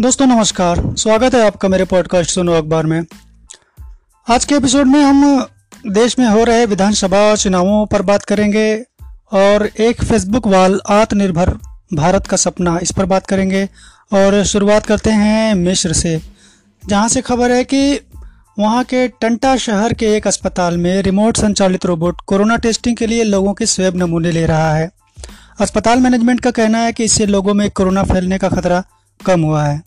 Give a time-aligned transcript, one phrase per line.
[0.00, 3.04] दोस्तों, नमस्कार। स्वागत है आपका मेरे पॉडकास्ट सुनो अखबार में।
[4.28, 5.46] आज के एपिसोड में हम
[5.86, 8.84] देश में हो रहे विधानसभा चुनावों पर बात करेंगे
[9.32, 11.50] और एक फेसबुक वाल आत्मनिर्भर
[11.94, 13.64] भारत का सपना इस पर बात करेंगे
[14.12, 16.20] और शुरुआत करते हैं मिश्र से,
[16.88, 18.00] जहाँ से खबर है कि
[18.58, 23.24] वहाँ के टंटा शहर के एक अस्पताल में रिमोट संचालित रोबोट कोरोना टेस्टिंग के लिए
[23.24, 24.90] लोगों के स्वेब नमूने ले रहा है।
[25.60, 28.84] अस्पताल मैनेजमेंट का कहना है कि इससे लोगों में कोरोना फैलने का खतरा
[29.22, 29.82] कम हुआ है।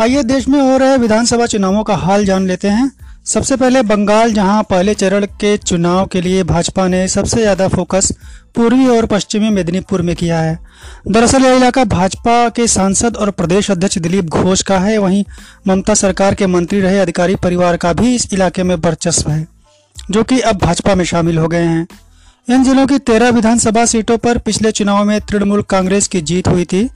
[0.00, 2.90] आइए देश में हो रहे विधानसभा चुनावों का हाल जान लेते हैं।
[3.24, 8.10] सबसे पहले बंगाल, जहाँ पहले चरण के चुनाव के लिए भाजपा ने सबसे ज़्यादा फोकस
[8.54, 10.58] पूर्वी और पश्चिमी मेदिनीपुर में किया है।
[11.08, 15.24] दरअसल यह इलाका भाजपा के सांसद और प्रदेश अध्यक्ष दिलीप घोष का है। वहीं
[15.68, 19.46] ममता सरकार के मंत्री रहे अधिकारी परिवार का भी इस इलाके में वर्चस्व है,
[19.96, 21.86] जो कि अब भाजपा में शामिल हो गए हैं।
[22.48, 26.64] इन जिलों की तेरह विधानसभा सीटों पर पिछले चुनाव में तृणमूल कांग्रेस की जीत हुई
[26.64, 26.88] थी।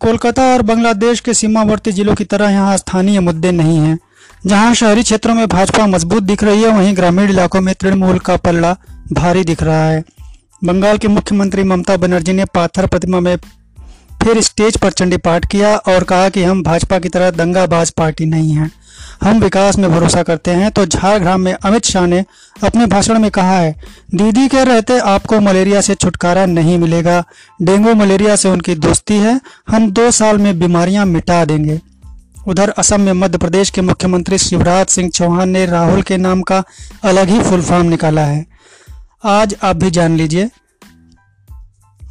[0.00, 3.98] कोलकाता और बांग्लादेश के सीमावर्ती जिलों की तरह यहाँ स्थानीय मुद्दे नहीं हैं।
[4.46, 8.36] जहाँ शहरी क्षेत्रों में भाजपा मज़बूत दिख रही है, वहीं ग्रामीण इलाकों में तृणमूल का
[8.36, 8.76] पल्ला
[9.12, 10.04] भारी दिख रहा है।
[10.64, 13.36] बंगाल की मुख्यमंत्री ममता बनर्जी ने पाथर प्रतिमा में
[14.22, 18.24] फिर स्टेज पर चंडी पाठ किया और कहा कि हम भाजपा की तरह दंगाबाज पार्टी
[18.26, 18.70] नहीं हैं।
[19.22, 22.24] हम विकास में भरोसा करते हैं। तो झारग्राम में अमित शाह ने
[22.64, 23.74] अपने भाषण में कहा है,
[24.14, 27.22] दीदी के रहते आपको मलेरिया से छुटकारा नहीं मिलेगा।
[27.62, 31.80] डेंगू मलेरिया से उनकी दोस्ती है। हम दो साल में बीमारियाँ मिटा देंगे।
[32.48, 36.62] उधर असम में मध्य प्रदेश के मुख्यमंत्री शिवराज सिंह चौहान ने राहुल के नाम का
[37.04, 38.44] अलग ही फुल फॉर्म निकाला है।
[39.24, 40.48] आज आप भी जान लीजिए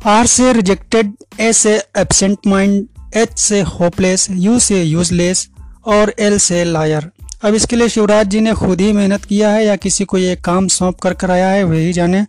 [0.05, 2.85] आर से रिजेक्टेड ए से एबसेंट माइंड
[3.17, 5.47] एच से होपलेस यू से यूजलेस
[5.85, 7.09] और एल से लायर
[7.45, 10.35] अब इसके लिए शिवराज जी ने खुद ही मेहनत किया है या किसी को ये
[10.35, 12.25] काम सौंप कर कराया है वही जाने.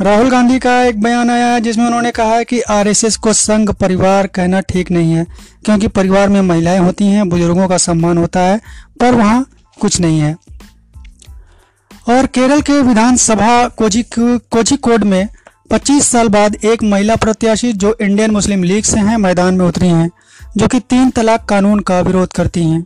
[0.00, 3.70] राहुल गांधी का एक बयान आया है जिसमें उन्होंने कहा है कि आरएसएस को संघ
[3.70, 5.26] परिवार कहना ठीक नहीं है,
[5.64, 8.60] क्योंकि परिवार में महिलाएँ होती हैं, बुज़ुर्गों का सम्मान होता है,
[9.00, 9.46] पर वहाँ
[9.80, 10.36] कुछ नहीं है.
[12.08, 15.28] और केरल के विधानसभा कोजी कोझिकोड में
[15.70, 19.88] 25 साल बाद एक महिला प्रत्याशी जो इंडियन मुस्लिम लीग से हैं, मैदान में उतरी
[19.88, 20.10] हैं,
[20.56, 22.82] जो कि तीन तलाक कानून का विरोध करती हैं।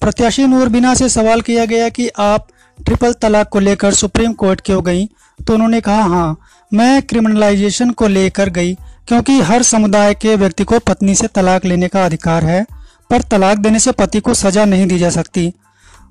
[0.00, 2.46] प्रत्याशी नूरबिना से सवाल किया गया कि आप
[2.84, 5.06] ट्रिपल तलाक को लेकर सुप्रीम कोर्ट क्यों गई?
[5.46, 6.36] तो उन्होंने कहा हाँ
[6.74, 8.74] मैं क्रिमिनलाइजेशन को लेकर गई,
[9.08, 12.66] क्योंकि हर समुदाय के व्यक्ति को पत्नी से तलाक लेने का अधिकार है,
[13.10, 15.52] पर तलाक देने से पति को सजा नहीं दी जा सकती।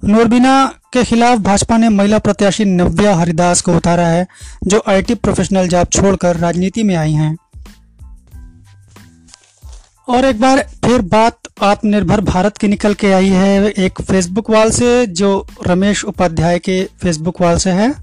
[0.03, 4.27] नूरबिना के खिलाफ भाजपा ने महिला प्रत्याशी नव्या हरिदास को उतारा है,
[4.67, 7.37] जो आईटी प्रोफेशनल जॉब छोड़कर राजनीति में आई हैं।
[10.07, 14.71] और एक बार फिर बात आत्मनिर्भर भारत की निकल के आई है, एक फेसबुक वाल
[14.71, 17.95] से, जो रमेश उपाध्याय के फेसबुक वाल से है।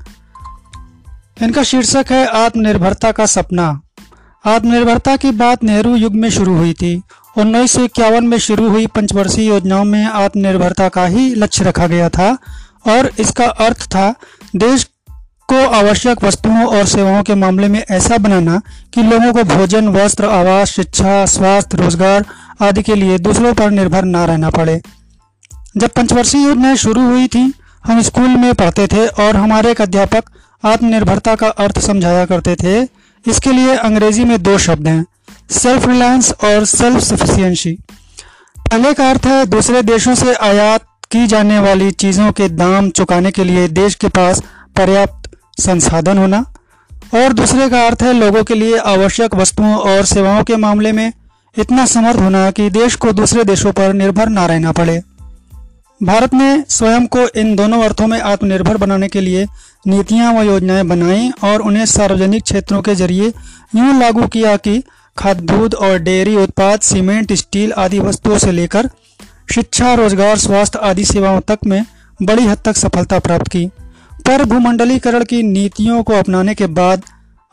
[1.43, 3.81] इनका शीर्षक है, आत्मनिर्भरता का सपना।
[4.47, 7.03] आत्मनिर्भरता की बात नेहरू युग में शुरू हुई थी
[7.39, 12.09] उन्नीस सौ इक्यावन में शुरू हुई पंचवर्षीय योजनाओं में आत्मनिर्भरता का ही लक्ष्य रखा गया
[12.09, 12.39] था
[12.87, 14.15] और इसका अर्थ था
[14.57, 14.85] देश
[15.49, 18.61] को आवश्यक वस्तुओं और सेवाओं के मामले में ऐसा बनाना
[18.95, 22.25] कि लोगों को भोजन, वस्त्र, आवास, शिक्षा, स्वास्थ्य, रोज़गार
[22.61, 24.81] आदि के लिए दूसरों पर निर्भर ना रहना पड़े।
[25.77, 27.53] जब पंचवर्षीय योजनाएँ शुरू हुई थी,
[27.87, 30.25] हम स्कूल में पढ़ते थे और हमारे एक अध्यापक
[30.65, 32.83] आत्मनिर्भरता का अर्थ समझाया करते थे।
[33.31, 35.07] इसके लिए अंग्रेज़ी में दो शब्द हैं।
[35.51, 37.79] सेल्फ रिलायंस और सेल्फ सफिशियंसी
[38.59, 43.31] पहले का अर्थ है, दूसरे देशों से आयात की जाने वाली चीज़ों के दाम चुकाने
[43.31, 44.43] के लिए देश के पास
[44.77, 46.45] पर्याप्त संसाधन होना।
[47.15, 51.13] और दूसरे का अर्थ है, लोगों के लिए आवश्यक वस्तुओं और सेवाओं के मामले में
[51.59, 55.03] इतना समर्थ होना कि देश को दूसरे देशों पर निर्भर ना रहना पड़े।
[56.03, 59.47] भारत ने स्वयं को इन दोनों अर्थों में आत्मनिर्भर बनाने के लिए
[59.87, 63.33] नीतियाँ व योजनाएँ बनाई और उन्हें सार्वजनिक क्षेत्रों के ज़रिए
[63.77, 64.83] यूँ लागू किया कि
[65.21, 68.91] खाद्य दूध और डेयरी उत्पाद, सीमेंट, स्टील आदि वस्तुओं से लेकर
[69.55, 71.85] शिक्षा, रोज़गार, स्वास्थ्य आदि सेवाओं तक में
[72.23, 73.67] बड़ी हद तक सफलता प्राप्त की।
[74.13, 77.03] पर भूमंडलीकरण की नीतियों को अपनाने के बाद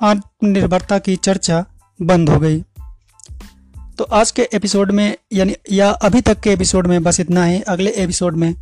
[0.02, 1.66] आत्मनिर्भरता की चर्चा
[2.02, 2.64] बंद हो गई।
[3.98, 7.62] तो आज के एपिसोड में, यानी, या अभी तक के एपिसोड में बस इतना ही।
[7.62, 8.56] अगले एपिसोड में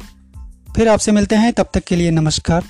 [0.75, 2.63] फिर आपसे मिलते हैं। तब तक के लिए नमस्कार।